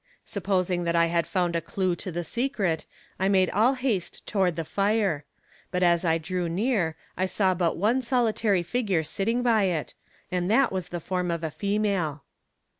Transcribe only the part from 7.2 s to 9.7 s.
saw but one solitary figure sitting by